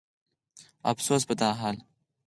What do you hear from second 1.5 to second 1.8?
حال